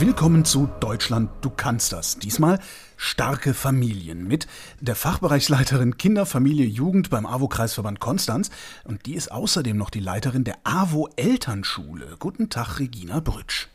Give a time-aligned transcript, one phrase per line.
[0.00, 2.18] Willkommen zu Deutschland, du kannst das.
[2.18, 2.58] Diesmal
[2.96, 4.46] starke Familien mit
[4.80, 8.50] der Fachbereichsleiterin Kinder, Familie, Jugend beim AWO-Kreisverband Konstanz.
[8.84, 12.16] Und die ist außerdem noch die Leiterin der AWO-Elternschule.
[12.18, 13.68] Guten Tag, Regina Brütsch.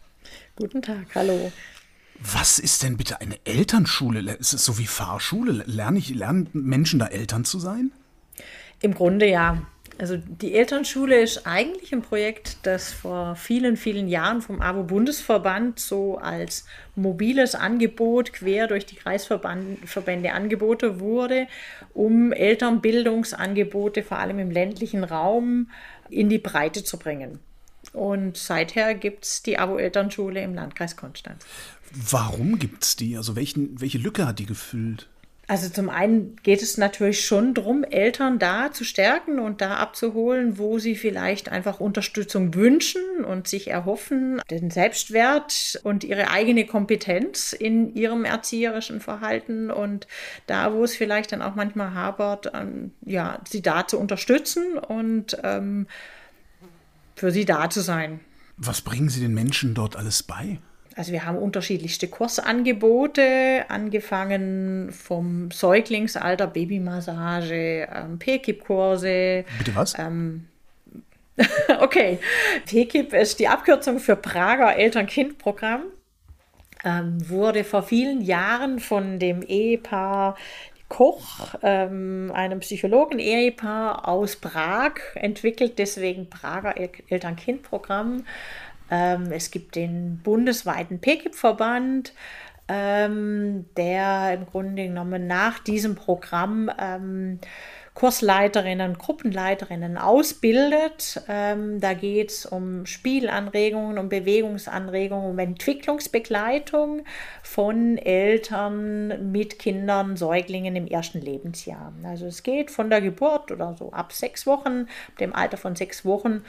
[0.55, 1.51] Guten Tag, hallo.
[2.19, 4.33] Was ist denn bitte eine Elternschule?
[4.33, 5.63] Ist es so wie Fahrschule?
[5.67, 7.91] Lerne ich, lernen Menschen da Eltern zu sein?
[8.81, 9.61] Im Grunde ja.
[9.97, 16.17] Also die Elternschule ist eigentlich ein Projekt, das vor vielen, vielen Jahren vom AWO-Bundesverband so
[16.17, 16.65] als
[16.95, 21.47] mobiles Angebot quer durch die Kreisverbände angeboten wurde,
[21.93, 25.69] um Elternbildungsangebote vor allem im ländlichen Raum
[26.09, 27.39] in die Breite zu bringen.
[27.93, 31.45] Und seither gibt es die AWO-Elternschule im Landkreis Konstanz.
[31.91, 33.15] Warum gibt es die?
[33.15, 35.07] Also welchen, welche Lücke hat die gefüllt?
[35.47, 40.57] Also zum einen geht es natürlich schon darum, Eltern da zu stärken und da abzuholen,
[40.57, 47.53] wo sie vielleicht einfach Unterstützung wünschen und sich erhoffen, den Selbstwert und ihre eigene Kompetenz
[47.53, 50.07] in ihrem erzieherischen Verhalten und
[50.47, 55.37] da, wo es vielleicht dann auch manchmal hapert, ähm, ja, sie da zu unterstützen und
[55.43, 55.85] ähm,
[57.15, 58.19] für sie da zu sein.
[58.57, 60.59] Was bringen Sie den Menschen dort alles bei?
[60.95, 69.43] Also wir haben unterschiedlichste Kursangebote, angefangen vom Säuglingsalter, Babymassage, ähm, PKIP-Kurse.
[69.57, 69.97] Bitte was?
[69.99, 70.47] Ähm,
[71.81, 72.19] okay,
[72.65, 75.83] PKIP ist die Abkürzung für Prager Eltern-Kind-Programm.
[76.85, 80.37] Ähm, wurde vor vielen Jahren von dem Ehepaar
[80.87, 88.23] Koch, ähm, einem Psychologen-Ehepaar aus Prag entwickelt, deswegen Prager Eltern-Kind-Programm.
[88.89, 92.13] Ähm, es gibt den bundesweiten PKIP-Verband,
[92.67, 97.39] ähm, der im Grunde genommen nach diesem Programm ähm,
[97.93, 101.21] Kursleiterinnen, Gruppenleiterinnen ausbildet.
[101.27, 107.05] Da geht es um Spielanregungen, um Bewegungsanregungen, um Entwicklungsbegleitung
[107.41, 111.93] von Eltern mit Kindern, Säuglingen im ersten Lebensjahr.
[112.03, 114.89] Also es geht von der Geburt oder so ab sechs Wochen,
[115.21, 116.43] dem Alter von sechs Wochen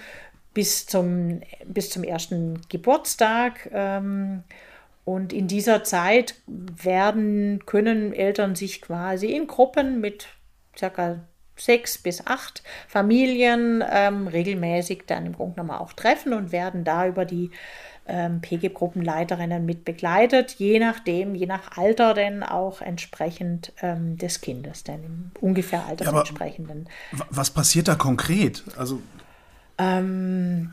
[0.57, 3.69] bis zum, bis zum ersten Geburtstag.
[3.75, 4.43] Ähm,
[5.05, 10.29] und in dieser Zeit werden, können Eltern sich quasi in Gruppen mit
[10.75, 11.21] circa
[11.57, 17.07] sechs bis acht Familien ähm, regelmäßig dann im Grunde genommen auch treffen und werden da
[17.07, 17.51] über die
[18.09, 24.85] ähm, PG-Gruppenleiterinnen mit begleitet, je nachdem, je nach Alter denn auch entsprechend ähm, des Kindes,
[24.85, 26.89] denn im ungefähr altersentsprechenden.
[27.13, 28.65] Ja, was passiert da konkret?
[28.79, 29.03] Also
[29.79, 30.73] ähm,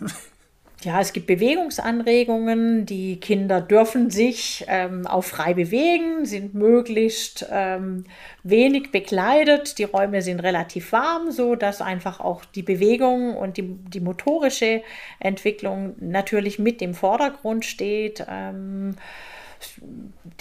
[0.84, 2.86] ja, es gibt Bewegungsanregungen.
[2.86, 8.06] Die Kinder dürfen sich ähm, auch frei bewegen, sind möglichst ähm,
[8.44, 9.78] wenig bekleidet.
[9.78, 14.84] Die Räume sind relativ warm, so dass einfach auch die Bewegung und die, die motorische
[15.20, 18.26] Entwicklung natürlich mit im Vordergrund steht.
[18.30, 18.96] Ähm,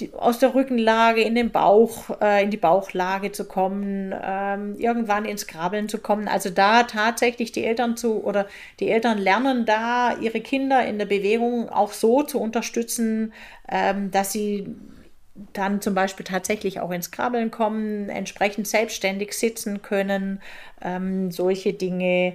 [0.00, 5.25] die, aus der Rückenlage in den Bauch, äh, in die Bauchlage zu kommen, ähm, irgendwann
[5.25, 6.28] ins Krabbeln zu kommen.
[6.28, 8.47] Also da tatsächlich die Eltern zu oder
[8.81, 13.32] die Eltern lernen da ihre Kinder in der Bewegung auch so zu unterstützen,
[13.69, 14.66] ähm, dass sie
[15.53, 20.41] dann zum Beispiel tatsächlich auch ins Krabbeln kommen, entsprechend selbstständig sitzen können,
[20.82, 22.34] ähm, solche Dinge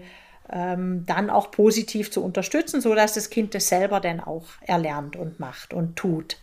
[0.51, 5.39] ähm, dann auch positiv zu unterstützen, sodass das Kind das selber dann auch erlernt und
[5.39, 6.37] macht und tut.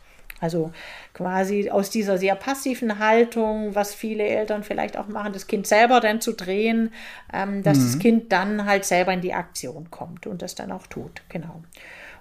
[0.45, 0.73] Also
[1.15, 6.01] quasi aus dieser sehr passiven Haltung, was viele Eltern vielleicht auch machen, das Kind selber
[6.01, 6.93] dann zu drehen,
[7.33, 7.83] ähm, dass mhm.
[7.83, 11.23] das Kind dann halt selber in die Aktion kommt und das dann auch tut.
[11.31, 11.63] Genau.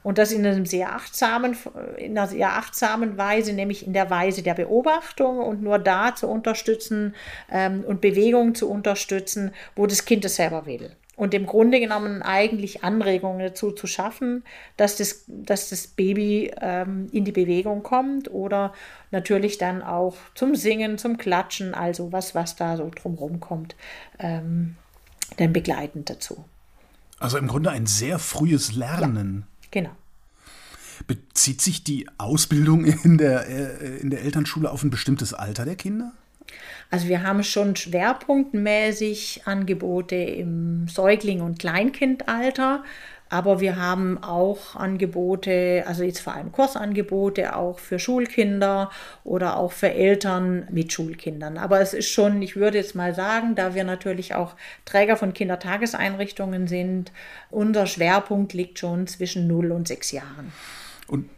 [0.04, 1.58] Und das in einem sehr achtsamen,
[1.98, 6.30] in einer sehr achtsamen Weise, nämlich in der Weise der Beobachtung und nur da zu
[6.30, 7.16] unterstützen
[7.52, 12.22] ähm, und Bewegung zu unterstützen, wo das Kind es selber will und im Grunde genommen
[12.24, 14.44] eigentlich Anregungen dazu zu schaffen,
[14.78, 18.74] dass das, dass das Baby ähm, in die Bewegung kommt oder
[19.12, 23.76] natürlich dann auch zum Singen, zum Klatschen, also was, was da so drumherum kommt,
[24.18, 24.76] ähm,
[25.38, 26.46] dann begleitend dazu.
[27.20, 29.46] Also im Grunde ein sehr frühes Lernen.
[29.62, 29.92] Ja, genau.
[31.06, 35.76] Bezieht sich die Ausbildung in der, äh, in der Elternschule auf ein bestimmtes Alter der
[35.76, 36.14] Kinder?
[36.92, 42.84] Also wir haben schon schwerpunktmäßig Angebote im Säugling- und Kleinkindalter,
[43.30, 48.92] aber wir haben auch Angebote, also jetzt vor allem Kursangebote auch für Schulkinder
[49.24, 51.58] oder auch für Eltern mit Schulkindern.
[51.58, 54.54] Aber es ist schon, ich würde jetzt mal sagen, da wir natürlich auch
[54.86, 57.12] Träger von Kindertageseinrichtungen sind,
[57.50, 60.54] unser Schwerpunkt liegt schon zwischen 0 und 6 Jahren.
[61.14, 61.30] Und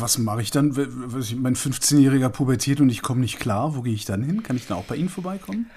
[0.00, 0.70] was mache ich dann?
[1.36, 3.76] Mein 15-jähriger pubertiert und ich komme nicht klar.
[3.76, 4.42] Wo gehe ich dann hin?
[4.42, 5.70] Kann ich dann auch bei Ihnen vorbeikommen?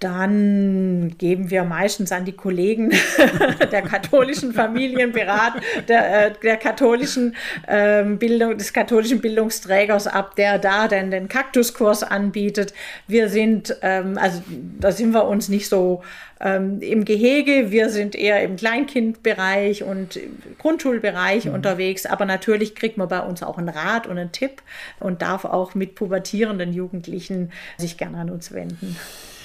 [0.00, 2.90] Dann geben wir meistens an die Kollegen
[3.72, 5.54] der katholischen Familienberat,
[5.88, 7.36] der, äh, der katholischen
[7.68, 12.72] ähm, Bildung, des katholischen Bildungsträgers ab, der da dann den Kaktuskurs anbietet.
[13.06, 14.42] Wir sind, ähm, also
[14.78, 16.02] da sind wir uns nicht so
[16.40, 21.54] ähm, im Gehege, wir sind eher im Kleinkindbereich und im Grundschulbereich mhm.
[21.54, 24.62] unterwegs, aber natürlich kriegt man bei uns auch einen Rat und einen Tipp
[24.98, 28.96] und darf auch mit pubertierenden Jugendlichen sich gerne an uns wenden.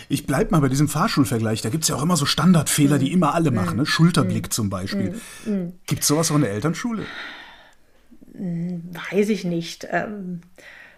[0.09, 1.61] Ich bleibe mal bei diesem Fahrschulvergleich.
[1.61, 3.77] Da gibt es ja auch immer so Standardfehler, die immer alle machen.
[3.77, 3.85] Ne?
[3.85, 5.15] Schulterblick zum Beispiel.
[5.85, 7.03] Gibt es sowas auch in der Elternschule?
[8.33, 9.87] Weiß ich nicht.
[9.91, 10.41] Ähm,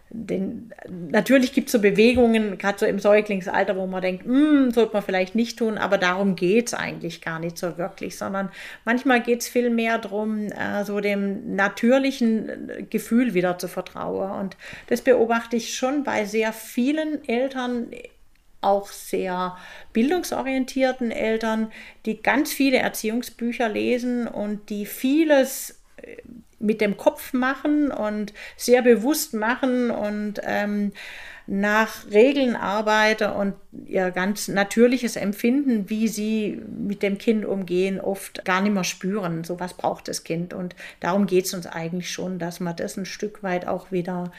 [0.09, 4.93] den, natürlich gibt es so Bewegungen, gerade so im Säuglingsalter, wo man denkt, hm, sollte
[4.93, 8.49] man vielleicht nicht tun, aber darum geht es eigentlich gar nicht so wirklich, sondern
[8.85, 14.31] manchmal geht es viel mehr darum, äh, so dem natürlichen Gefühl wieder zu vertrauen.
[14.39, 14.57] Und
[14.87, 17.87] das beobachte ich schon bei sehr vielen Eltern
[18.61, 19.57] auch sehr
[19.93, 21.71] bildungsorientierten Eltern,
[22.05, 26.17] die ganz viele Erziehungsbücher lesen und die vieles äh,
[26.59, 30.91] mit dem Kopf machen und sehr bewusst machen und ähm,
[31.47, 33.55] nach Regeln arbeiten und
[33.85, 39.45] ihr ganz natürliches Empfinden, wie sie mit dem Kind umgehen, oft gar nicht mehr spüren.
[39.45, 40.53] So was braucht das Kind.
[40.53, 44.31] Und darum geht es uns eigentlich schon, dass man das ein Stück weit auch wieder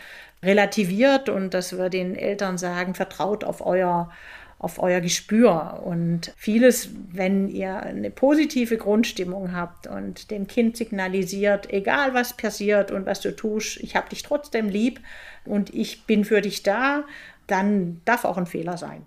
[0.42, 4.10] relativiert und dass wir den Eltern sagen, vertraut auf euer
[4.58, 5.82] auf euer Gespür.
[5.84, 12.90] Und vieles, wenn ihr eine positive Grundstimmung habt und dem Kind signalisiert, egal was passiert
[12.90, 15.00] und was du tust, ich habe dich trotzdem lieb
[15.44, 17.04] und ich bin für dich da,
[17.46, 19.02] dann darf auch ein Fehler sein.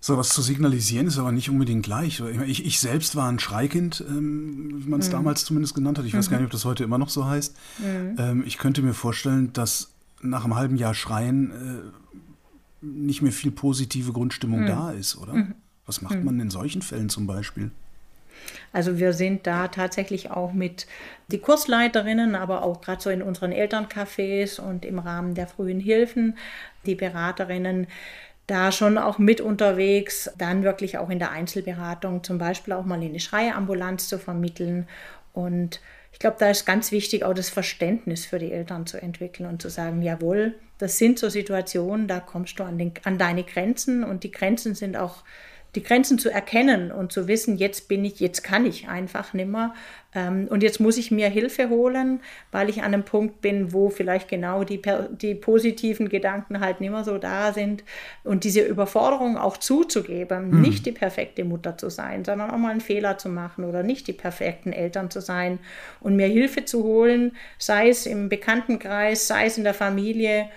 [0.00, 2.22] So was zu signalisieren ist aber nicht unbedingt gleich.
[2.46, 5.12] Ich, ich selbst war ein Schreikind, ähm, wie man es mhm.
[5.12, 6.04] damals zumindest genannt hat.
[6.04, 6.30] Ich weiß mhm.
[6.30, 7.56] gar nicht, ob das heute immer noch so heißt.
[7.78, 8.16] Mhm.
[8.18, 12.03] Ähm, ich könnte mir vorstellen, dass nach einem halben Jahr Schreien äh,
[12.84, 14.66] nicht mehr viel positive Grundstimmung mhm.
[14.66, 15.34] da ist, oder?
[15.34, 15.54] Mhm.
[15.86, 17.70] Was macht man in solchen Fällen zum Beispiel?
[18.72, 20.86] Also wir sind da tatsächlich auch mit
[21.28, 26.36] die Kursleiterinnen, aber auch gerade so in unseren Elterncafés und im Rahmen der frühen Hilfen,
[26.86, 27.86] die Beraterinnen
[28.46, 33.02] da schon auch mit unterwegs, dann wirklich auch in der Einzelberatung zum Beispiel auch mal
[33.02, 34.86] in eine Schreiambulanz zu vermitteln
[35.32, 35.80] und
[36.14, 39.60] ich glaube, da ist ganz wichtig, auch das Verständnis für die Eltern zu entwickeln und
[39.60, 44.04] zu sagen, jawohl, das sind so Situationen, da kommst du an, den, an deine Grenzen
[44.04, 45.24] und die Grenzen sind auch
[45.74, 49.74] die Grenzen zu erkennen und zu wissen, jetzt bin ich, jetzt kann ich einfach nimmer.
[50.14, 52.20] Ähm, und jetzt muss ich mir Hilfe holen,
[52.52, 54.80] weil ich an einem Punkt bin, wo vielleicht genau die,
[55.20, 57.82] die positiven Gedanken halt nimmer so da sind.
[58.22, 60.60] Und diese Überforderung auch zuzugeben, mhm.
[60.60, 64.06] nicht die perfekte Mutter zu sein, sondern auch mal einen Fehler zu machen oder nicht
[64.06, 65.58] die perfekten Eltern zu sein
[66.00, 70.48] und mir Hilfe zu holen, sei es im Bekanntenkreis, sei es in der Familie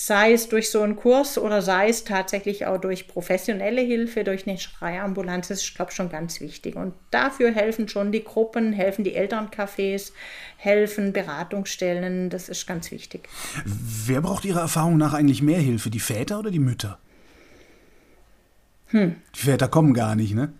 [0.00, 4.46] sei es durch so einen Kurs oder sei es tatsächlich auch durch professionelle Hilfe, durch
[4.46, 6.76] eine Schreiambulanz, ist, glaube ich, schon ganz wichtig.
[6.76, 10.12] Und dafür helfen schon die Gruppen, helfen die Elterncafés,
[10.56, 13.28] helfen Beratungsstellen, das ist ganz wichtig.
[13.64, 17.00] Wer braucht Ihrer Erfahrung nach eigentlich mehr Hilfe, die Väter oder die Mütter?
[18.90, 19.16] Hm.
[19.34, 20.52] Die Väter kommen gar nicht, ne?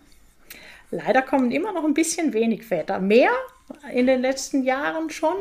[0.91, 2.99] Leider kommen immer noch ein bisschen wenig Väter.
[2.99, 3.31] Mehr
[3.93, 5.37] in den letzten Jahren schon.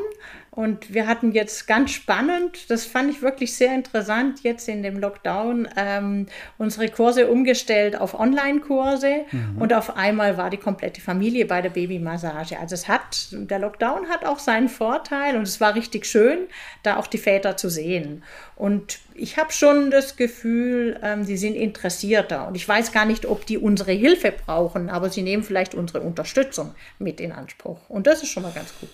[0.51, 4.99] Und wir hatten jetzt ganz spannend, das fand ich wirklich sehr interessant, jetzt in dem
[4.99, 9.59] Lockdown ähm, unsere Kurse umgestellt auf Online-Kurse mhm.
[9.61, 12.59] und auf einmal war die komplette Familie bei der Babymassage.
[12.59, 16.49] Also es hat, der Lockdown hat auch seinen Vorteil und es war richtig schön,
[16.83, 18.25] da auch die Väter zu sehen.
[18.57, 22.49] Und ich habe schon das Gefühl, ähm, die sind interessierter.
[22.49, 26.01] Und ich weiß gar nicht, ob die unsere Hilfe brauchen, aber sie nehmen vielleicht unsere
[26.01, 27.79] Unterstützung mit in Anspruch.
[27.89, 28.91] Und das ist schon mal ganz gut.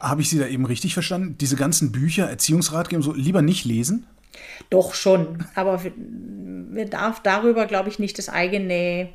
[0.00, 1.36] Habe ich Sie da eben richtig verstanden?
[1.38, 4.06] Diese ganzen Bücher, Erziehungsratgeber, so lieber nicht lesen?
[4.70, 9.08] Doch schon, aber man darf darüber, glaube ich, nicht das eigene,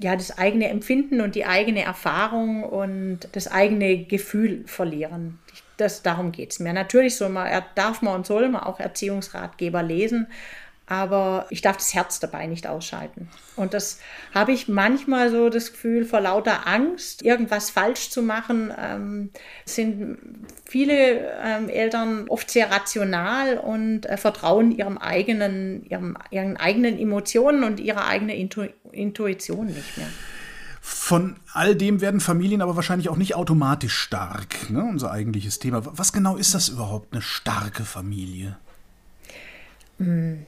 [0.00, 5.38] ja, das eigene Empfinden und die eigene Erfahrung und das eigene Gefühl verlieren.
[5.76, 6.72] Das, darum geht es mir.
[6.72, 10.26] Natürlich soll man, darf man und soll man auch Erziehungsratgeber lesen,
[10.86, 13.28] aber ich darf das Herz dabei nicht ausschalten.
[13.56, 13.98] Und das
[14.32, 19.30] habe ich manchmal so das Gefühl, vor lauter Angst, irgendwas falsch zu machen, ähm,
[19.64, 20.18] sind
[20.64, 27.64] viele ähm, Eltern oft sehr rational und äh, vertrauen ihrem eigenen, ihrem, ihren eigenen Emotionen
[27.64, 30.08] und ihrer eigenen Intu Intuition nicht mehr.
[30.80, 34.84] Von all dem werden Familien aber wahrscheinlich auch nicht automatisch stark, ne?
[34.84, 35.82] unser eigentliches Thema.
[35.84, 38.56] Was genau ist das überhaupt, eine starke Familie?
[39.98, 40.46] Hm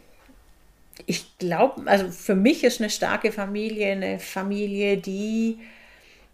[1.07, 5.59] ich glaube, also für mich ist eine starke Familie eine Familie, die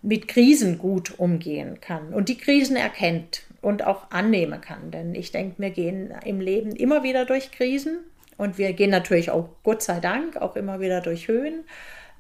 [0.02, 4.90] mit Krisen gut umgehen kann und die Krisen erkennt und auch annehmen kann.
[4.90, 7.99] Denn ich denke, wir gehen im Leben immer wieder durch Krisen
[8.37, 11.64] Und wir gehen natürlich auch, Gott sei Dank, auch immer wieder durch Höhen.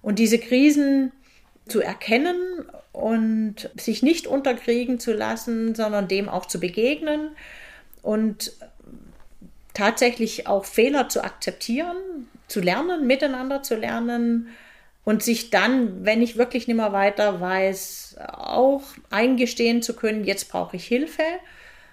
[0.02, 1.12] Und diese Krisen
[1.66, 7.30] zu erkennen und sich nicht unterkriegen zu lassen, sondern dem auch zu begegnen
[8.02, 8.52] und
[9.72, 11.96] tatsächlich auch Fehler zu akzeptieren,
[12.48, 14.48] zu lernen, miteinander zu lernen
[15.04, 20.48] und sich dann, wenn ich wirklich nicht mehr weiter weiß, auch eingestehen zu können, jetzt
[20.48, 21.22] brauche ich Hilfe.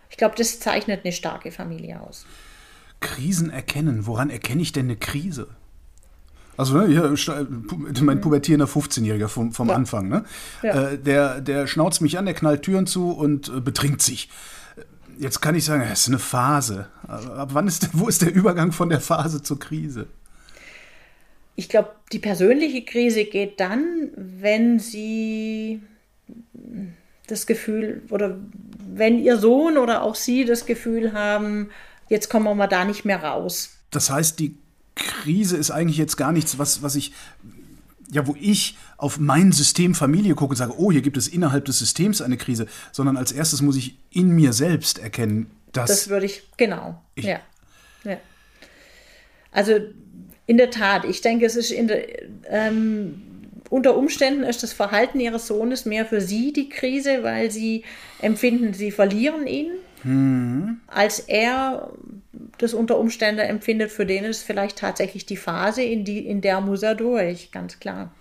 [0.10, 2.26] Ich glaube, das zeichnet eine starke Familie aus.
[3.00, 4.06] Krisen erkennen.
[4.06, 5.48] Woran erkenne ich denn eine Krise?
[6.58, 7.16] Also ne, hier,
[8.04, 8.22] mein mhm.
[8.22, 9.76] pubertierender 15-Jähriger vom, vom ja.
[9.76, 10.26] Anfang, ne?
[10.62, 10.90] Ja.
[10.90, 14.30] Äh, der, der schnauzt mich an, der knallt Türen zu und äh, betrinkt sich.
[15.18, 16.88] Jetzt kann ich sagen, es ist eine Phase.
[17.08, 20.08] Ab wann ist, wo ist der Übergang von der Phase zur Krise?
[21.56, 25.82] Ich glaube, die persönliche Krise geht dann, wenn sie
[27.28, 28.40] das Gefühl oder
[28.94, 31.70] wenn ihr Sohn oder auch sie das Gefühl haben,
[32.10, 33.78] jetzt kommen wir mal da nicht mehr raus.
[33.90, 34.58] Das heißt, die
[34.96, 37.14] Krise ist eigentlich jetzt gar nichts, was, was ich,
[38.12, 41.66] ja, wo ich auf mein System Familie gucke und sage, oh, hier gibt es innerhalb
[41.66, 45.90] des Systems eine Krise, sondern als erstes muss ich in mir selbst erkennen, dass.
[45.90, 47.02] Das würde ich, genau.
[47.16, 47.40] Ich, ja.
[48.04, 48.18] ja.
[49.52, 49.74] Also
[50.52, 52.04] in der Tat, ich denke, es ist der,
[52.50, 53.22] ähm,
[53.70, 57.86] unter Umständen ist das Verhalten ihres Sohnes mehr für sie die Krise, weil sie
[58.22, 59.72] empfinden, sie verlieren ihn,
[60.04, 60.82] mhm.
[60.88, 61.94] als er
[62.58, 66.60] das unter Umständen empfindet, für den ist vielleicht tatsächlich die Phase, in, die, in der
[66.60, 68.14] muss er durch, ganz klar.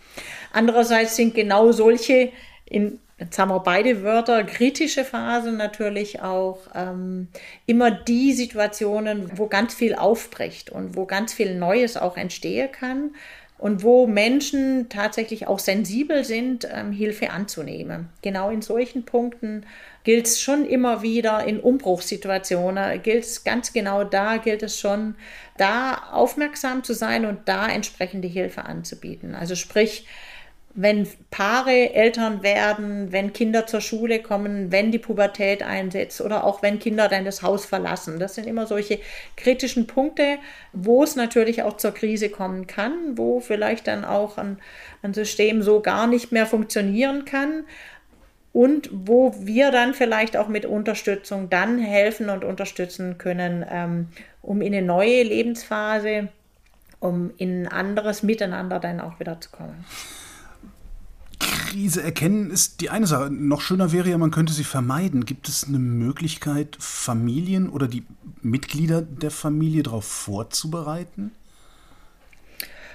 [0.53, 2.31] Andererseits sind genau solche,
[2.65, 7.29] in, jetzt haben wir beide Wörter, kritische Phasen natürlich auch ähm,
[7.67, 13.11] immer die Situationen, wo ganz viel aufbricht und wo ganz viel Neues auch entstehen kann
[13.59, 18.09] und wo Menschen tatsächlich auch sensibel sind, ähm, Hilfe anzunehmen.
[18.23, 19.67] Genau in solchen Punkten
[20.03, 25.15] gilt es schon immer wieder in Umbruchssituationen, gilt es ganz genau da, gilt es schon,
[25.59, 29.35] da aufmerksam zu sein und da entsprechende Hilfe anzubieten.
[29.35, 30.07] Also sprich,
[30.75, 36.63] wenn Paare Eltern werden, wenn Kinder zur Schule kommen, wenn die Pubertät einsetzt oder auch
[36.63, 38.21] wenn Kinder dann das Haus verlassen.
[38.21, 39.01] Das sind immer solche
[39.37, 40.39] kritischen Punkte,
[40.73, 44.59] wo es natürlich auch zur Krise kommen kann, wo vielleicht dann auch ein,
[45.03, 47.65] ein System so gar nicht mehr funktionieren kann
[48.53, 54.09] und wo wir dann vielleicht auch mit Unterstützung dann helfen und unterstützen können, ähm,
[54.41, 56.29] um in eine neue Lebensphase,
[57.01, 59.85] um in ein anderes Miteinander dann auch wieder zu kommen.
[61.71, 63.31] Krise erkennen ist die eine Sache.
[63.31, 65.25] Noch schöner wäre ja, man könnte sie vermeiden.
[65.25, 68.05] Gibt es eine Möglichkeit, Familien oder die
[68.43, 71.33] Mitglieder der Familie darauf vorzubereiten?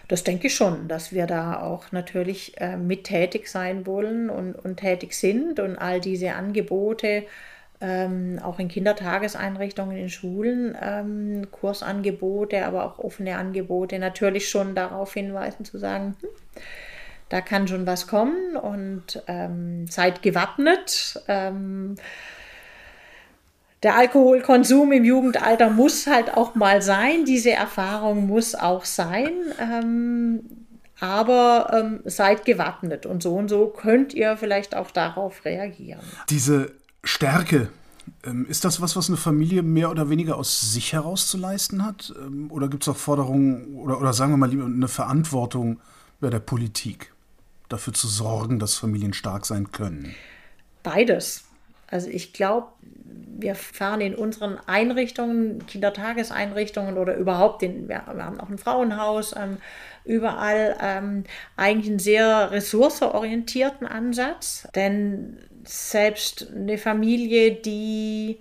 [0.07, 4.53] Das denke ich schon, dass wir da auch natürlich äh, mit tätig sein wollen und,
[4.53, 7.23] und tätig sind und all diese Angebote
[7.81, 15.13] ähm, auch in Kindertageseinrichtungen, in Schulen, ähm, Kursangebote, aber auch offene Angebote natürlich schon darauf
[15.13, 16.29] hinweisen zu sagen, hm,
[17.29, 21.21] da kann schon was kommen und ähm, seid gewappnet.
[21.27, 21.95] Ähm,
[23.83, 29.31] der Alkoholkonsum im Jugendalter muss halt auch mal sein, diese Erfahrung muss auch sein.
[29.59, 30.41] Ähm,
[30.99, 35.99] aber ähm, seid gewappnet und so und so könnt ihr vielleicht auch darauf reagieren.
[36.29, 36.71] Diese
[37.03, 37.69] Stärke,
[38.23, 41.85] ähm, ist das was, was eine Familie mehr oder weniger aus sich heraus zu leisten
[41.85, 42.13] hat?
[42.17, 45.79] Ähm, oder gibt es auch Forderungen oder, oder sagen wir mal lieber eine Verantwortung
[46.19, 47.13] bei der Politik?
[47.69, 50.15] Dafür zu sorgen, dass Familien stark sein können?
[50.83, 51.45] Beides.
[51.87, 52.67] Also ich glaube,
[53.37, 59.57] wir fahren in unseren Einrichtungen, Kindertageseinrichtungen oder überhaupt, wir, wir haben auch ein Frauenhaus, ähm,
[60.03, 61.25] überall ähm,
[61.57, 64.67] eigentlich einen sehr ressourceorientierten Ansatz.
[64.75, 68.39] Denn selbst eine Familie, die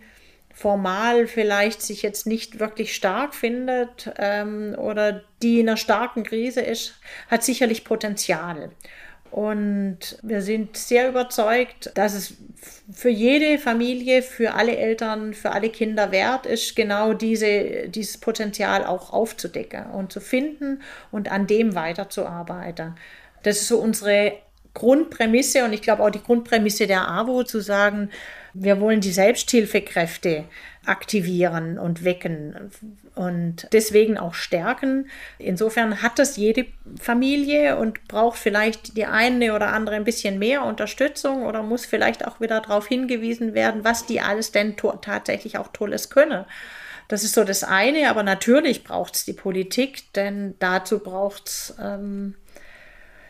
[0.53, 6.61] formal vielleicht sich jetzt nicht wirklich stark findet ähm, oder die in einer starken Krise
[6.61, 6.95] ist,
[7.29, 8.71] hat sicherlich Potenzial.
[9.35, 12.35] Und wir sind sehr überzeugt, dass es
[12.93, 18.85] für jede Familie, für alle Eltern, für alle Kinder wert ist, genau diese, dieses Potenzial
[18.85, 22.95] auch aufzudecken und zu finden und an dem weiterzuarbeiten.
[23.43, 24.35] Das ist so unsere
[24.73, 28.11] Grundprämisse und ich glaube auch die Grundprämisse der AWO zu sagen,
[28.55, 30.45] wir wollen die Selbsthilfekräfte
[30.87, 32.71] aktivieren und wecken
[33.15, 35.09] und deswegen auch stärken.
[35.39, 36.67] Insofern hat das jede
[37.01, 42.27] Familie und braucht vielleicht die eine oder andere ein bisschen mehr Unterstützung oder muss vielleicht
[42.27, 46.45] auch wieder darauf hingewiesen werden, was die alles denn tatsächlich auch Tolles können.
[47.09, 51.75] Das ist so das eine, aber natürlich braucht es die Politik, denn dazu braucht es
[51.81, 52.35] ähm,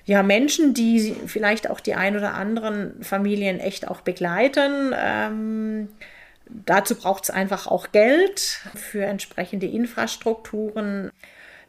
[0.05, 4.93] ja, Menschen, die vielleicht auch die ein oder anderen Familien echt auch begleiten.
[4.97, 5.89] Ähm,
[6.49, 11.11] Dazu braucht es einfach auch Geld für entsprechende Infrastrukturen.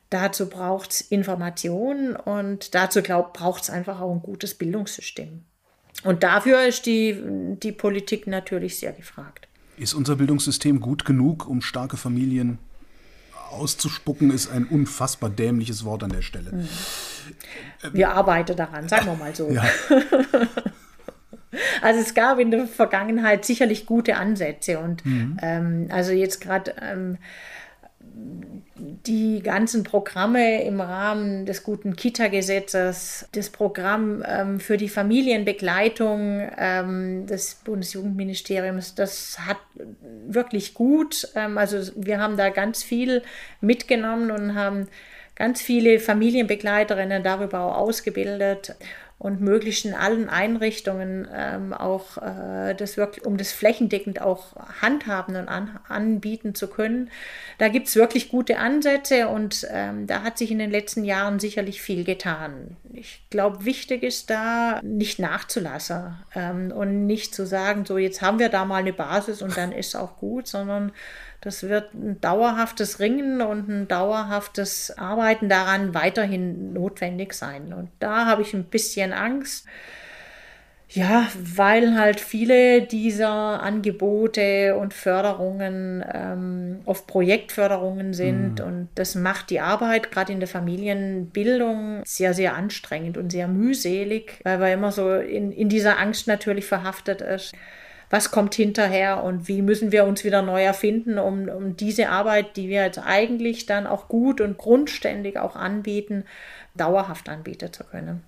[0.10, 5.44] Dazu braucht es Informationen und dazu braucht es einfach auch ein gutes Bildungssystem.
[6.04, 7.18] Und dafür ist die,
[7.64, 9.48] die Politik natürlich sehr gefragt.
[9.78, 12.60] Ist unser Bildungssystem gut genug, um starke Familien
[13.56, 16.52] auszuspucken, ist ein unfassbar dämliches Wort an der Stelle.
[16.52, 16.70] Mhm.
[17.94, 19.50] Wir arbeiten daran, sagen wir mal so.
[19.50, 19.64] Ja.
[21.82, 25.38] Also es gab in der Vergangenheit sicherlich gute Ansätze und mhm.
[25.42, 27.18] ähm, also jetzt gerade ähm,
[28.78, 37.26] die ganzen Programme im Rahmen des guten Kita-Gesetzes, das Programm ähm, für die Familienbegleitung ähm,
[37.26, 39.58] des Bundesjugendministeriums, das hat
[40.28, 43.22] wirklich gut, ähm, also wir haben da ganz viel
[43.62, 44.88] mitgenommen und haben
[45.36, 48.76] ganz viele Familienbegleiterinnen darüber auch ausgebildet
[49.18, 55.38] und möglichst in allen Einrichtungen ähm, auch äh, das wirklich, um das flächendeckend auch handhaben
[55.38, 57.10] und an, anbieten zu können.
[57.58, 61.40] Da gibt es wirklich gute Ansätze und ähm, da hat sich in den letzten Jahren
[61.40, 62.76] sicherlich viel getan.
[62.92, 68.40] Ich glaube, wichtig ist da nicht nachzulassen ähm, und nicht zu sagen, so jetzt haben
[68.40, 70.92] wir da mal eine Basis und dann ist auch gut, sondern
[71.46, 77.72] das wird ein dauerhaftes Ringen und ein dauerhaftes Arbeiten daran weiterhin notwendig sein.
[77.72, 79.68] Und da habe ich ein bisschen Angst.
[80.90, 88.66] Ja, weil halt viele dieser Angebote und Förderungen ähm, oft Projektförderungen sind mhm.
[88.66, 94.40] und das macht die Arbeit gerade in der Familienbildung sehr, sehr anstrengend und sehr mühselig,
[94.44, 97.54] weil man immer so in, in dieser Angst natürlich verhaftet ist
[98.10, 102.58] was kommt hinterher und wie müssen wir uns wieder neu erfinden, um, um diese Arbeit,
[102.58, 106.24] die wir jetzt eigentlich dann auch gut und grundständig auch anbieten,
[106.76, 108.24] dauerhaft anbieten zu können.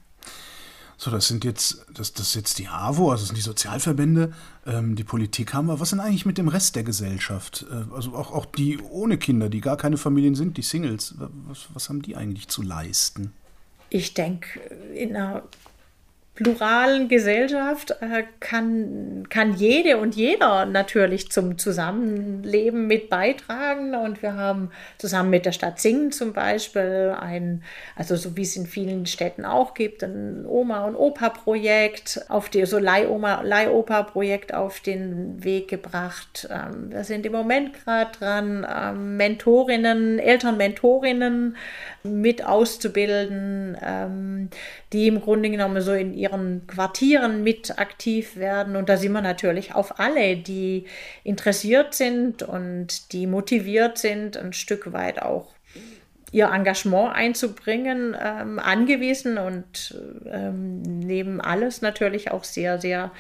[1.00, 4.34] So, das sind jetzt, das, das ist jetzt die AWO, also das sind die Sozialverbände,
[4.66, 5.80] ähm, die Politik haben wir.
[5.80, 7.68] Was sind eigentlich mit dem Rest der Gesellschaft?
[7.72, 11.14] Äh, also auch, auch die ohne Kinder, die gar keine Familien sind, die Singles.
[11.48, 13.32] Was, was haben die eigentlich zu leisten?
[13.90, 14.60] Ich denke,
[14.96, 15.44] in einer
[16.38, 23.96] pluralen Gesellschaft äh, kann, kann jede und jeder natürlich zum Zusammenleben mit beitragen.
[23.96, 24.70] Und wir haben
[25.00, 27.64] zusammen mit der Stadt Singen zum Beispiel ein,
[27.96, 32.66] also so wie es in vielen Städten auch gibt, ein Oma- und Opa-Projekt, auf die,
[32.68, 36.48] so Leih-Opa-Projekt auf den Weg gebracht.
[36.52, 41.58] Ähm, wir sind im Moment gerade dran, ähm, Mentorinnen, Eltern-Mentorinnen
[42.08, 44.50] mit auszubilden, ähm,
[44.94, 48.76] die im Grunde genommen so in ihren Quartieren mit aktiv werden.
[48.76, 50.86] Und da sind wir natürlich auf alle, die
[51.24, 55.54] interessiert sind und die motiviert sind, ein Stück weit auch
[56.32, 63.12] ihr Engagement einzubringen, ähm, angewiesen und ähm, nehmen alles natürlich auch sehr, sehr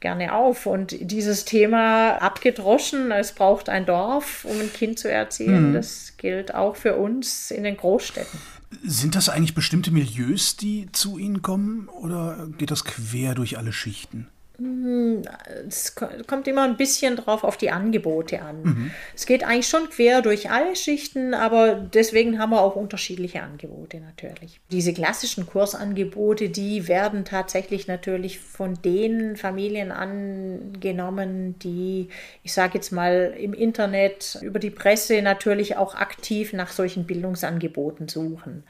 [0.00, 0.66] gerne auf.
[0.66, 5.74] Und dieses Thema abgedroschen, es braucht ein Dorf, um ein Kind zu erziehen, mhm.
[5.74, 8.38] das gilt auch für uns in den Großstädten.
[8.82, 13.72] Sind das eigentlich bestimmte Milieus, die zu Ihnen kommen oder geht das quer durch alle
[13.72, 14.28] Schichten?
[14.58, 15.22] Hm,
[15.68, 18.62] es kommt immer ein bisschen drauf auf die Angebote an.
[18.62, 18.90] Mhm.
[19.14, 24.00] Es geht eigentlich schon quer durch alle Schichten, aber deswegen haben wir auch unterschiedliche Angebote
[24.00, 24.60] natürlich.
[24.70, 32.08] Diese klassischen Kursangebote, die werden tatsächlich natürlich von den Familien angenommen, die,
[32.42, 38.08] ich sage jetzt mal, im Internet, über die Presse natürlich auch aktiv nach solchen Bildungsangeboten
[38.08, 38.64] suchen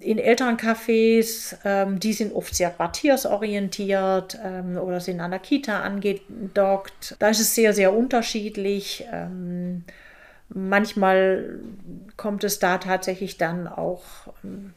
[0.00, 7.16] in Elterncafés, ähm, die sind oft sehr quartiersorientiert ähm, oder sind an der Kita angedockt.
[7.18, 9.06] Da ist es sehr, sehr unterschiedlich.
[9.12, 9.84] Ähm,
[10.50, 11.60] manchmal
[12.16, 14.02] kommt es da tatsächlich dann auch,
[14.44, 14.72] ähm,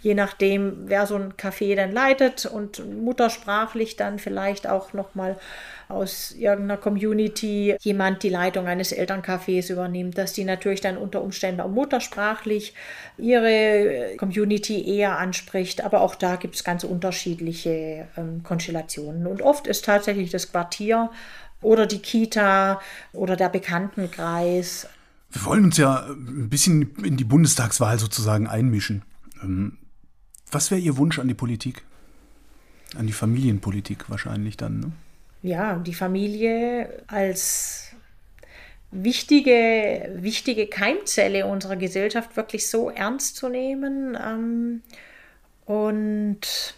[0.00, 5.36] je nachdem, wer so ein Café dann leitet und muttersprachlich dann vielleicht auch nochmal
[5.88, 11.60] aus irgendeiner Community jemand die Leitung eines Elterncafés übernimmt, dass die natürlich dann unter Umständen
[11.62, 12.74] auch muttersprachlich
[13.16, 15.82] ihre Community eher anspricht.
[15.82, 19.26] Aber auch da gibt es ganz unterschiedliche ähm, Konstellationen.
[19.26, 21.10] Und oft ist tatsächlich das Quartier
[21.62, 22.80] oder die Kita
[23.12, 24.88] oder der Bekanntenkreis.
[25.30, 29.02] Wir wollen uns ja ein bisschen in die Bundestagswahl sozusagen einmischen.
[30.50, 31.82] Was wäre Ihr Wunsch an die Politik?
[32.96, 34.92] An die Familienpolitik wahrscheinlich dann, ne?
[35.42, 37.92] ja, die Familie als
[38.90, 44.82] wichtige, wichtige Keimzelle unserer Gesellschaft wirklich so ernst zu nehmen ähm,
[45.66, 46.74] und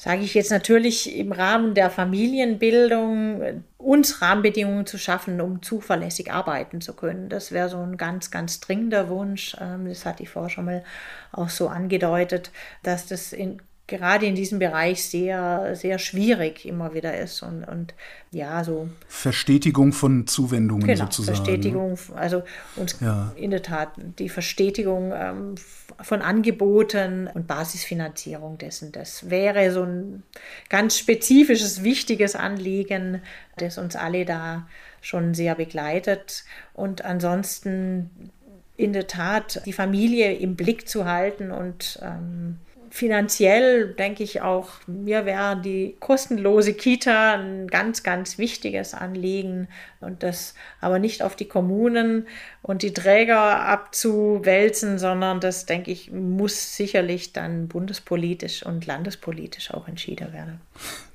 [0.00, 6.80] sage ich jetzt natürlich im Rahmen der Familienbildung, uns Rahmenbedingungen zu schaffen, um zuverlässig arbeiten
[6.80, 7.28] zu können.
[7.28, 9.54] Das wäre so ein ganz, ganz dringender Wunsch.
[9.60, 10.84] Ähm, das hatte ich vorher schon mal
[11.32, 12.50] auch so angedeutet,
[12.82, 17.42] dass das in gerade in diesem Bereich sehr, sehr schwierig immer wieder ist.
[17.42, 17.92] Und, und
[18.30, 18.88] ja, so.
[19.08, 21.38] Verstetigung von Zuwendungen genau, sozusagen.
[21.38, 21.44] Ne?
[21.44, 22.42] Verstetigung, also
[22.76, 23.32] und ja.
[23.36, 25.54] in der Tat die Verstetigung ähm,
[26.00, 28.92] von Angeboten und Basisfinanzierung dessen.
[28.92, 30.22] Das wäre so ein
[30.68, 33.20] ganz spezifisches, wichtiges Anliegen,
[33.58, 34.68] das uns alle da
[35.00, 36.44] schon sehr begleitet.
[36.72, 38.30] Und ansonsten
[38.76, 42.58] in der Tat die Familie im Blick zu halten und ähm,
[42.90, 49.68] finanziell denke ich auch, mir wäre die kostenlose Kita ein ganz, ganz wichtiges Anliegen
[50.00, 52.26] und das aber nicht auf die Kommunen
[52.62, 59.86] und die Träger abzuwälzen, sondern das, denke ich, muss sicherlich dann bundespolitisch und landespolitisch auch
[59.86, 60.60] entschieden werden.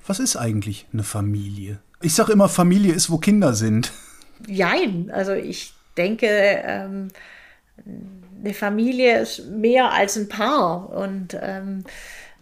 [0.08, 1.80] Was ist eigentlich eine Familie?
[2.02, 3.92] Ich sage immer, Familie ist, wo Kinder sind.
[4.48, 7.10] Jein, also ich denke, ähm,
[8.44, 11.84] eine Familie ist mehr als ein Paar und ähm,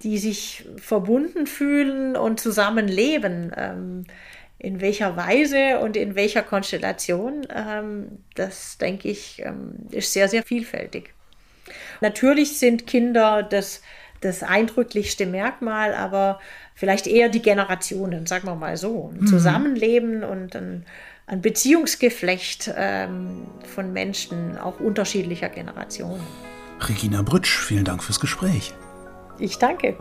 [0.01, 3.51] die sich verbunden fühlen und zusammenleben.
[3.55, 4.05] Ähm,
[4.63, 10.43] in welcher Weise und in welcher Konstellation, ähm, das denke ich, ähm, ist sehr, sehr
[10.43, 11.13] vielfältig.
[11.99, 13.81] Natürlich sind Kinder das,
[14.21, 16.39] das eindrücklichste Merkmal, aber
[16.75, 19.11] vielleicht eher die Generationen, sagen wir mal so.
[19.13, 19.27] Ein mhm.
[19.27, 20.85] Zusammenleben und ein
[21.25, 26.21] ein Beziehungsgeflecht ähm, von Menschen auch unterschiedlicher Generationen.
[26.81, 28.73] Regina Brütsch, vielen Dank fürs Gespräch.
[29.39, 29.95] Ich danke.